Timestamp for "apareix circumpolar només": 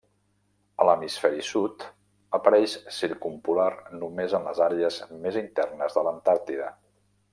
2.39-4.35